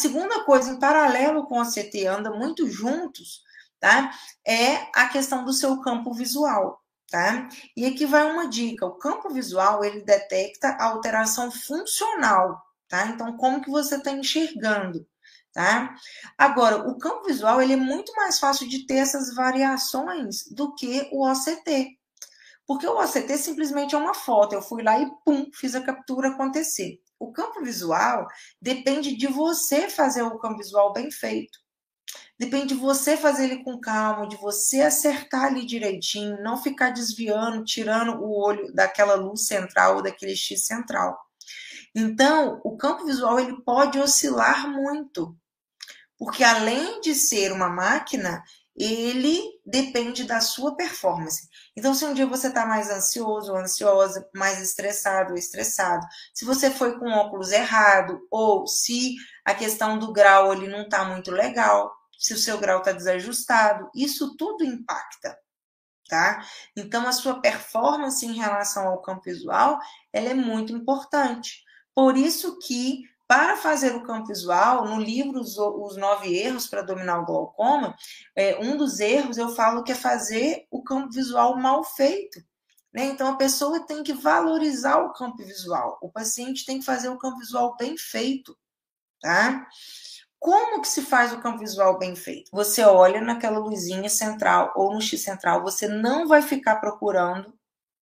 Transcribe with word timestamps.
segunda 0.00 0.44
coisa, 0.44 0.70
em 0.70 0.78
paralelo 0.78 1.46
com 1.46 1.60
o 1.60 1.64
CT, 1.64 2.06
anda 2.06 2.30
muito 2.30 2.66
juntos, 2.68 3.42
tá? 3.78 4.10
É 4.46 4.88
a 4.94 5.08
questão 5.08 5.44
do 5.44 5.52
seu 5.52 5.80
campo 5.80 6.12
visual, 6.12 6.80
tá? 7.10 7.48
E 7.76 7.84
aqui 7.86 8.06
vai 8.06 8.30
uma 8.30 8.48
dica: 8.48 8.86
o 8.86 8.96
campo 8.96 9.30
visual 9.30 9.84
ele 9.84 10.02
detecta 10.02 10.68
a 10.70 10.86
alteração 10.86 11.50
funcional, 11.50 12.60
tá? 12.88 13.06
Então, 13.06 13.36
como 13.36 13.60
que 13.60 13.70
você 13.70 13.96
está 13.96 14.10
enxergando? 14.10 15.06
Tá? 15.52 15.96
Agora, 16.38 16.88
o 16.88 16.96
campo 16.96 17.24
visual 17.24 17.60
ele 17.60 17.72
é 17.72 17.76
muito 17.76 18.14
mais 18.14 18.38
fácil 18.38 18.68
de 18.68 18.86
ter 18.86 18.98
essas 18.98 19.34
variações 19.34 20.44
do 20.46 20.72
que 20.76 21.08
o 21.10 21.28
OCT. 21.28 21.98
Porque 22.64 22.86
o 22.86 22.96
OCT 22.96 23.36
simplesmente 23.36 23.96
é 23.96 23.98
uma 23.98 24.14
foto. 24.14 24.54
Eu 24.54 24.62
fui 24.62 24.80
lá 24.80 25.00
e 25.00 25.10
pum, 25.24 25.50
fiz 25.52 25.74
a 25.74 25.80
captura 25.80 26.28
acontecer. 26.28 27.00
O 27.20 27.30
campo 27.30 27.62
visual 27.62 28.26
depende 28.60 29.14
de 29.14 29.26
você 29.26 29.90
fazer 29.90 30.22
o 30.22 30.38
campo 30.38 30.56
visual 30.56 30.92
bem 30.94 31.10
feito. 31.10 31.58
Depende 32.38 32.68
de 32.68 32.80
você 32.80 33.18
fazer 33.18 33.44
ele 33.44 33.62
com 33.62 33.78
calma, 33.78 34.26
de 34.26 34.36
você 34.38 34.80
acertar 34.80 35.44
ali 35.44 35.66
direitinho, 35.66 36.42
não 36.42 36.56
ficar 36.56 36.90
desviando, 36.90 37.62
tirando 37.62 38.14
o 38.22 38.42
olho 38.42 38.72
daquela 38.72 39.14
luz 39.14 39.46
central 39.46 39.96
ou 39.96 40.02
daquele 40.02 40.34
X 40.34 40.64
central. 40.64 41.18
Então, 41.94 42.58
o 42.64 42.78
campo 42.78 43.04
visual 43.04 43.38
ele 43.38 43.62
pode 43.62 43.98
oscilar 43.98 44.66
muito, 44.70 45.36
porque 46.16 46.42
além 46.42 47.02
de 47.02 47.14
ser 47.14 47.52
uma 47.52 47.68
máquina, 47.68 48.42
ele 48.82 49.60
depende 49.66 50.24
da 50.24 50.40
sua 50.40 50.74
performance. 50.74 51.48
Então, 51.76 51.92
se 51.92 52.02
um 52.06 52.14
dia 52.14 52.26
você 52.26 52.48
está 52.48 52.64
mais 52.64 52.88
ansioso 52.88 53.52
ou 53.52 53.58
ansiosa, 53.58 54.26
mais 54.34 54.58
estressado 54.58 55.32
ou 55.32 55.38
estressado, 55.38 56.06
se 56.32 56.46
você 56.46 56.70
foi 56.70 56.98
com 56.98 57.10
óculos 57.10 57.52
errado, 57.52 58.26
ou 58.30 58.66
se 58.66 59.16
a 59.44 59.52
questão 59.52 59.98
do 59.98 60.12
grau 60.12 60.54
ele 60.54 60.66
não 60.66 60.82
está 60.82 61.04
muito 61.04 61.30
legal, 61.30 61.94
se 62.18 62.32
o 62.32 62.38
seu 62.38 62.58
grau 62.58 62.78
está 62.78 62.92
desajustado, 62.92 63.90
isso 63.94 64.34
tudo 64.36 64.64
impacta, 64.64 65.38
tá? 66.08 66.42
Então, 66.74 67.06
a 67.06 67.12
sua 67.12 67.38
performance 67.38 68.24
em 68.24 68.32
relação 68.32 68.88
ao 68.88 69.02
campo 69.02 69.24
visual, 69.24 69.78
ela 70.10 70.30
é 70.30 70.34
muito 70.34 70.72
importante. 70.72 71.62
Por 71.94 72.16
isso 72.16 72.58
que 72.58 73.02
para 73.30 73.56
fazer 73.56 73.94
o 73.94 74.02
campo 74.02 74.26
visual, 74.26 74.86
no 74.86 75.00
livro 75.00 75.38
Os, 75.38 75.96
Nove 75.96 76.36
Erros 76.36 76.66
para 76.66 76.82
Dominar 76.82 77.20
o 77.20 77.24
Glaucoma, 77.24 77.94
é, 78.34 78.58
um 78.58 78.76
dos 78.76 78.98
erros 78.98 79.38
eu 79.38 79.50
falo 79.50 79.84
que 79.84 79.92
é 79.92 79.94
fazer 79.94 80.66
o 80.68 80.82
campo 80.82 81.12
visual 81.12 81.56
mal 81.56 81.84
feito. 81.84 82.40
Né? 82.92 83.04
Então, 83.04 83.28
a 83.28 83.36
pessoa 83.36 83.86
tem 83.86 84.02
que 84.02 84.12
valorizar 84.12 84.98
o 84.98 85.12
campo 85.12 85.44
visual. 85.44 85.96
O 86.02 86.10
paciente 86.10 86.66
tem 86.66 86.80
que 86.80 86.84
fazer 86.84 87.08
o 87.08 87.18
campo 87.18 87.38
visual 87.38 87.76
bem 87.76 87.96
feito. 87.96 88.58
Tá? 89.20 89.64
Como 90.36 90.82
que 90.82 90.88
se 90.88 91.00
faz 91.00 91.32
o 91.32 91.40
campo 91.40 91.60
visual 91.60 92.00
bem 92.00 92.16
feito? 92.16 92.50
Você 92.52 92.82
olha 92.82 93.20
naquela 93.20 93.60
luzinha 93.60 94.08
central 94.08 94.72
ou 94.74 94.92
no 94.92 95.00
X 95.00 95.22
central, 95.22 95.62
você 95.62 95.86
não 95.86 96.26
vai 96.26 96.42
ficar 96.42 96.80
procurando, 96.80 97.54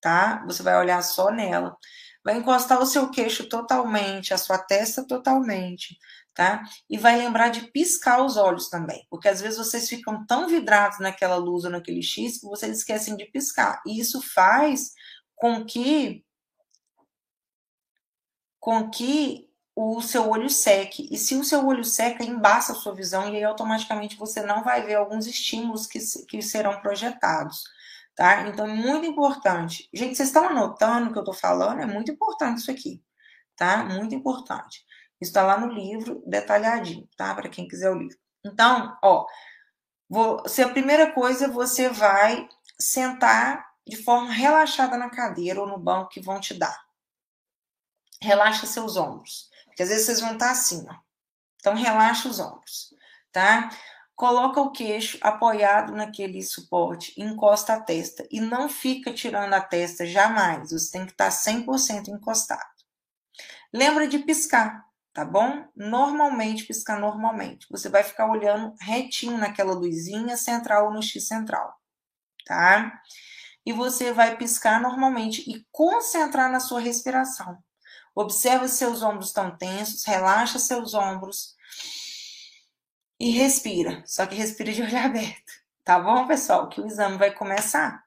tá? 0.00 0.42
Você 0.46 0.64
vai 0.64 0.76
olhar 0.76 1.00
só 1.00 1.30
nela 1.30 1.78
vai 2.24 2.36
encostar 2.36 2.80
o 2.80 2.86
seu 2.86 3.10
queixo 3.10 3.48
totalmente, 3.48 4.32
a 4.32 4.38
sua 4.38 4.58
testa 4.58 5.06
totalmente, 5.06 5.98
tá? 6.34 6.62
E 6.88 6.96
vai 6.96 7.16
lembrar 7.16 7.48
de 7.48 7.62
piscar 7.70 8.24
os 8.24 8.36
olhos 8.36 8.68
também, 8.68 9.06
porque 9.10 9.28
às 9.28 9.40
vezes 9.40 9.58
vocês 9.58 9.88
ficam 9.88 10.24
tão 10.26 10.48
vidrados 10.48 10.98
naquela 10.98 11.36
luz 11.36 11.64
ou 11.64 11.70
naquele 11.70 12.02
X 12.02 12.38
que 12.38 12.46
vocês 12.46 12.78
esquecem 12.78 13.16
de 13.16 13.26
piscar. 13.26 13.82
E 13.86 13.98
isso 13.98 14.20
faz 14.22 14.92
com 15.34 15.64
que 15.64 16.24
com 18.60 18.88
que 18.88 19.50
o 19.74 20.00
seu 20.00 20.28
olho 20.30 20.48
seque. 20.48 21.08
E 21.10 21.18
se 21.18 21.34
o 21.34 21.42
seu 21.42 21.66
olho 21.66 21.84
seca, 21.84 22.22
embaça 22.22 22.72
a 22.72 22.74
sua 22.76 22.94
visão 22.94 23.28
e 23.28 23.36
aí 23.36 23.42
automaticamente 23.42 24.16
você 24.16 24.42
não 24.42 24.62
vai 24.62 24.82
ver 24.82 24.94
alguns 24.94 25.26
estímulos 25.26 25.86
que, 25.86 25.98
que 26.28 26.40
serão 26.40 26.80
projetados 26.80 27.64
tá? 28.16 28.48
Então, 28.48 28.66
é 28.66 28.74
muito 28.74 29.06
importante. 29.06 29.88
Gente, 29.92 30.16
vocês 30.16 30.28
estão 30.28 30.46
anotando 30.48 31.10
o 31.10 31.12
que 31.12 31.18
eu 31.18 31.22
estou 31.22 31.34
falando? 31.34 31.80
É 31.80 31.86
muito 31.86 32.10
importante 32.10 32.58
isso 32.58 32.70
aqui, 32.70 33.02
tá? 33.56 33.84
Muito 33.84 34.14
importante. 34.14 34.84
Isso 35.20 35.30
está 35.30 35.42
lá 35.42 35.58
no 35.58 35.72
livro, 35.72 36.22
detalhadinho, 36.26 37.08
tá? 37.16 37.34
Para 37.34 37.48
quem 37.48 37.68
quiser 37.68 37.90
o 37.90 37.98
livro. 37.98 38.18
Então, 38.44 38.98
ó, 39.02 39.24
você, 40.08 40.62
a 40.62 40.68
primeira 40.68 41.12
coisa, 41.12 41.48
você 41.48 41.88
vai 41.88 42.48
sentar 42.78 43.64
de 43.86 43.96
forma 43.96 44.32
relaxada 44.32 44.96
na 44.96 45.08
cadeira 45.08 45.60
ou 45.60 45.66
no 45.66 45.78
banco 45.78 46.10
que 46.10 46.20
vão 46.20 46.40
te 46.40 46.54
dar. 46.54 46.78
Relaxa 48.20 48.66
seus 48.66 48.96
ombros, 48.96 49.48
porque 49.66 49.82
às 49.82 49.88
vezes 49.88 50.06
vocês 50.06 50.20
vão 50.20 50.34
estar 50.34 50.50
assim, 50.50 50.84
ó. 50.88 50.94
Então, 51.56 51.74
relaxa 51.74 52.28
os 52.28 52.40
ombros, 52.40 52.94
tá? 53.30 53.70
Coloca 54.14 54.60
o 54.60 54.70
queixo 54.70 55.18
apoiado 55.20 55.92
naquele 55.92 56.42
suporte, 56.42 57.14
encosta 57.16 57.74
a 57.74 57.80
testa 57.80 58.26
e 58.30 58.40
não 58.40 58.68
fica 58.68 59.12
tirando 59.12 59.54
a 59.54 59.60
testa 59.60 60.06
jamais. 60.06 60.70
Você 60.70 60.92
tem 60.92 61.06
que 61.06 61.12
estar 61.12 61.30
100% 61.30 62.08
encostado. 62.08 62.60
Lembra 63.72 64.06
de 64.06 64.18
piscar, 64.18 64.84
tá 65.14 65.24
bom? 65.24 65.66
Normalmente, 65.74 66.66
piscar 66.66 67.00
normalmente. 67.00 67.66
Você 67.70 67.88
vai 67.88 68.04
ficar 68.04 68.30
olhando 68.30 68.74
retinho 68.80 69.38
naquela 69.38 69.72
luzinha 69.72 70.36
central 70.36 70.86
ou 70.86 70.92
no 70.92 71.02
X 71.02 71.26
central, 71.26 71.74
tá? 72.46 73.00
E 73.64 73.72
você 73.72 74.12
vai 74.12 74.36
piscar 74.36 74.80
normalmente 74.80 75.42
e 75.50 75.66
concentrar 75.72 76.50
na 76.50 76.60
sua 76.60 76.80
respiração. 76.80 77.58
Observa 78.14 78.68
se 78.68 78.76
seus 78.76 79.02
ombros 79.02 79.28
estão 79.28 79.56
tensos, 79.56 80.04
relaxa 80.04 80.58
seus 80.58 80.92
ombros 80.92 81.56
e 83.22 83.30
respira. 83.30 84.02
Só 84.04 84.26
que 84.26 84.34
respira 84.34 84.72
de 84.72 84.82
olho 84.82 84.98
aberto. 84.98 85.52
Tá 85.84 85.98
bom, 86.00 86.26
pessoal? 86.26 86.68
Que 86.68 86.80
o 86.80 86.86
exame 86.86 87.16
vai 87.16 87.32
começar. 87.32 88.02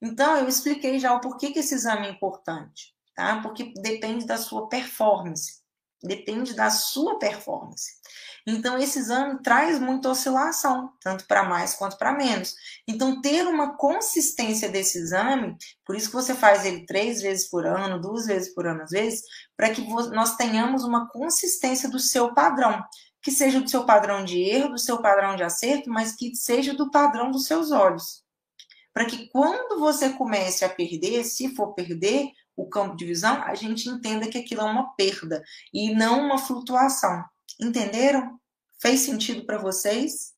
Então, 0.00 0.36
eu 0.36 0.46
expliquei 0.46 0.98
já 0.98 1.14
o 1.14 1.20
porquê 1.20 1.50
que 1.50 1.58
esse 1.58 1.74
exame 1.74 2.06
é 2.06 2.10
importante, 2.10 2.94
tá? 3.14 3.40
Porque 3.40 3.72
depende 3.80 4.26
da 4.26 4.36
sua 4.36 4.68
performance. 4.68 5.60
Depende 6.02 6.54
da 6.54 6.70
sua 6.70 7.18
performance. 7.18 7.92
Então, 8.46 8.78
esse 8.78 8.98
exame 8.98 9.42
traz 9.42 9.78
muita 9.78 10.08
oscilação, 10.08 10.90
tanto 11.02 11.26
para 11.26 11.44
mais 11.44 11.74
quanto 11.74 11.98
para 11.98 12.12
menos. 12.12 12.54
Então, 12.88 13.20
ter 13.20 13.46
uma 13.46 13.76
consistência 13.76 14.70
desse 14.70 14.98
exame, 14.98 15.56
por 15.84 15.94
isso 15.94 16.08
que 16.08 16.16
você 16.16 16.34
faz 16.34 16.64
ele 16.64 16.86
três 16.86 17.20
vezes 17.20 17.48
por 17.50 17.66
ano, 17.66 18.00
duas 18.00 18.26
vezes 18.26 18.54
por 18.54 18.66
ano, 18.66 18.82
às 18.82 18.90
vezes, 18.90 19.22
para 19.54 19.70
que 19.70 19.86
nós 20.10 20.36
tenhamos 20.36 20.84
uma 20.84 21.06
consistência 21.10 21.88
do 21.90 21.98
seu 21.98 22.32
padrão 22.32 22.82
que 23.22 23.30
seja 23.30 23.60
do 23.60 23.68
seu 23.68 23.84
padrão 23.84 24.24
de 24.24 24.40
erro, 24.40 24.70
do 24.70 24.78
seu 24.78 25.00
padrão 25.00 25.36
de 25.36 25.42
acerto, 25.42 25.90
mas 25.90 26.14
que 26.14 26.34
seja 26.34 26.74
do 26.74 26.90
padrão 26.90 27.30
dos 27.30 27.46
seus 27.46 27.70
olhos. 27.70 28.24
Para 28.92 29.04
que 29.04 29.28
quando 29.28 29.78
você 29.78 30.10
comece 30.10 30.64
a 30.64 30.68
perder, 30.68 31.24
se 31.24 31.54
for 31.54 31.74
perder 31.74 32.30
o 32.56 32.68
campo 32.68 32.96
de 32.96 33.04
visão, 33.04 33.42
a 33.42 33.54
gente 33.54 33.88
entenda 33.88 34.28
que 34.28 34.38
aquilo 34.38 34.62
é 34.62 34.64
uma 34.64 34.94
perda 34.94 35.42
e 35.72 35.94
não 35.94 36.26
uma 36.26 36.38
flutuação. 36.38 37.24
Entenderam? 37.60 38.38
Fez 38.80 39.00
sentido 39.00 39.44
para 39.44 39.58
vocês? 39.58 40.32